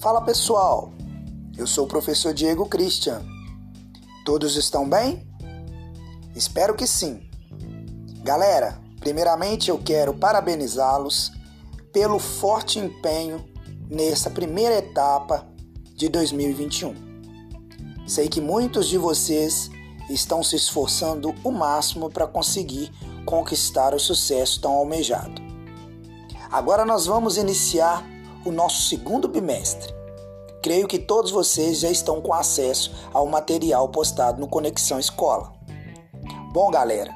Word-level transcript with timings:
Fala 0.00 0.22
pessoal, 0.22 0.94
eu 1.58 1.66
sou 1.66 1.84
o 1.84 1.86
professor 1.86 2.32
Diego 2.32 2.64
Christian. 2.64 3.20
Todos 4.24 4.56
estão 4.56 4.88
bem? 4.88 5.28
Espero 6.34 6.74
que 6.74 6.86
sim. 6.86 7.28
Galera, 8.22 8.80
primeiramente 8.98 9.68
eu 9.68 9.76
quero 9.76 10.14
parabenizá-los 10.14 11.30
pelo 11.92 12.18
forte 12.18 12.78
empenho 12.78 13.44
nessa 13.90 14.30
primeira 14.30 14.76
etapa 14.76 15.46
de 15.94 16.08
2021. 16.08 16.94
Sei 18.06 18.26
que 18.26 18.40
muitos 18.40 18.88
de 18.88 18.96
vocês 18.96 19.70
estão 20.08 20.42
se 20.42 20.56
esforçando 20.56 21.34
o 21.44 21.50
máximo 21.50 22.08
para 22.08 22.26
conseguir 22.26 22.90
conquistar 23.26 23.94
o 23.94 24.00
sucesso 24.00 24.62
tão 24.62 24.72
almejado. 24.72 25.42
Agora 26.50 26.86
nós 26.86 27.04
vamos 27.04 27.36
iniciar 27.36 28.02
o 28.44 28.50
nosso 28.50 28.88
segundo 28.88 29.28
bimestre. 29.28 29.92
Creio 30.62 30.86
que 30.86 30.98
todos 30.98 31.30
vocês 31.30 31.80
já 31.80 31.90
estão 31.90 32.20
com 32.20 32.34
acesso 32.34 32.92
ao 33.12 33.26
material 33.26 33.88
postado 33.88 34.40
no 34.40 34.48
Conexão 34.48 34.98
Escola. 34.98 35.52
Bom, 36.52 36.70
galera, 36.70 37.14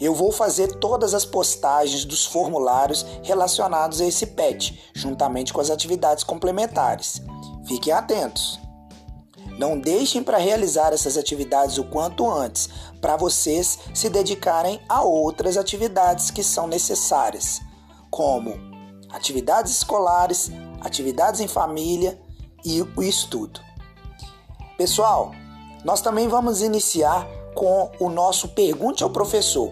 eu 0.00 0.14
vou 0.14 0.32
fazer 0.32 0.80
todas 0.80 1.14
as 1.14 1.24
postagens 1.24 2.04
dos 2.04 2.26
formulários 2.26 3.06
relacionados 3.22 4.00
a 4.00 4.06
esse 4.06 4.26
PET, 4.26 4.90
juntamente 4.94 5.52
com 5.52 5.60
as 5.60 5.70
atividades 5.70 6.24
complementares. 6.24 7.22
Fiquem 7.66 7.92
atentos. 7.92 8.58
Não 9.58 9.78
deixem 9.78 10.22
para 10.22 10.38
realizar 10.38 10.92
essas 10.92 11.16
atividades 11.16 11.78
o 11.78 11.84
quanto 11.84 12.28
antes, 12.28 12.68
para 13.00 13.16
vocês 13.16 13.78
se 13.94 14.08
dedicarem 14.08 14.80
a 14.88 15.02
outras 15.02 15.56
atividades 15.56 16.30
que 16.32 16.42
são 16.42 16.66
necessárias, 16.66 17.60
como 18.10 18.71
atividades 19.12 19.72
escolares, 19.72 20.50
atividades 20.80 21.40
em 21.40 21.46
família 21.46 22.18
e 22.64 22.82
o 22.82 23.02
estudo. 23.02 23.60
Pessoal, 24.76 25.32
nós 25.84 26.00
também 26.00 26.28
vamos 26.28 26.62
iniciar 26.62 27.26
com 27.54 27.90
o 28.00 28.08
nosso 28.08 28.48
Pergunte 28.48 29.02
ao 29.02 29.10
Professor. 29.10 29.70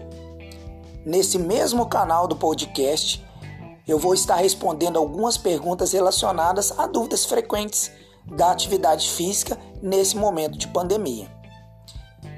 Nesse 1.05 1.39
mesmo 1.39 1.87
canal 1.87 2.27
do 2.27 2.35
podcast, 2.35 3.25
eu 3.87 3.97
vou 3.97 4.13
estar 4.13 4.35
respondendo 4.35 4.97
algumas 4.97 5.37
perguntas 5.37 5.91
relacionadas 5.91 6.77
a 6.77 6.85
dúvidas 6.85 7.25
frequentes 7.25 7.91
da 8.25 8.51
atividade 8.51 9.09
física 9.09 9.57
nesse 9.81 10.15
momento 10.15 10.57
de 10.57 10.67
pandemia. 10.67 11.27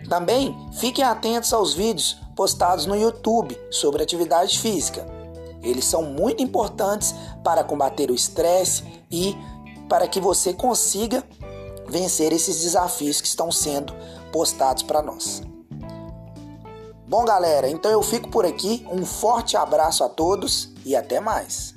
Também 0.07 0.55
fiquem 0.73 1.03
atentos 1.03 1.51
aos 1.53 1.73
vídeos 1.73 2.17
postados 2.35 2.85
no 2.85 2.95
YouTube 2.95 3.57
sobre 3.69 4.01
atividade 4.01 4.59
física. 4.59 5.22
Eles 5.63 5.85
são 5.85 6.03
muito 6.03 6.43
importantes 6.43 7.15
para 7.43 7.63
combater 7.63 8.11
o 8.11 8.15
estresse 8.15 8.83
e 9.09 9.35
para 9.87 10.07
que 10.07 10.19
você 10.19 10.53
consiga 10.53 11.23
vencer 11.87 12.31
esses 12.33 12.61
desafios 12.61 13.21
que 13.21 13.27
estão 13.27 13.51
sendo 13.51 13.93
postados 14.31 14.83
para 14.83 15.01
nós. 15.01 15.41
Bom, 17.07 17.25
galera, 17.25 17.69
então 17.69 17.91
eu 17.91 18.01
fico 18.01 18.29
por 18.29 18.45
aqui. 18.45 18.85
Um 18.91 19.05
forte 19.05 19.55
abraço 19.55 20.03
a 20.03 20.09
todos 20.09 20.69
e 20.85 20.95
até 20.95 21.19
mais. 21.19 21.73